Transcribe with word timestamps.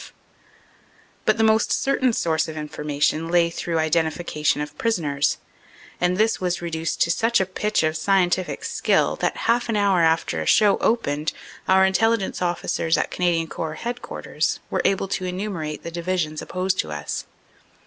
F. 0.01 0.13
But 1.25 1.37
the 1.37 1.43
most 1.43 1.71
certain 1.71 2.11
source 2.11 2.47
of 2.47 2.57
information 2.57 3.29
lay 3.29 3.51
through 3.51 3.77
identification 3.77 4.59
of 4.59 4.75
prisoners, 4.75 5.37
and 6.01 6.17
this 6.17 6.41
was 6.41 6.59
reduced 6.59 6.99
to 7.01 7.11
such 7.11 7.39
a 7.39 7.45
pitch 7.45 7.83
of 7.83 7.95
scientific 7.95 8.65
skill 8.65 9.15
that 9.17 9.37
half 9.45 9.69
an 9.69 9.75
hour 9.75 10.01
after 10.01 10.41
a 10.41 10.47
show 10.47 10.79
opened 10.79 11.33
our 11.67 11.85
Intelligence 11.85 12.41
officers 12.41 12.97
at 12.97 13.11
Canadian 13.11 13.45
Corps 13.45 13.75
Headquarters 13.75 14.59
were 14.71 14.81
able 14.85 15.07
to 15.09 15.25
enumerate 15.25 15.83
the 15.83 15.91
divisions 15.91 16.41
opposed 16.41 16.79
to 16.79 16.91
us. 16.91 17.27